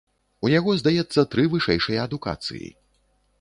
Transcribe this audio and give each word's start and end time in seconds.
У 0.45 0.49
яго, 0.59 0.71
здаецца, 0.79 1.25
тры 1.35 1.45
вышэйшыя 1.53 1.99
адукацыі. 2.07 2.67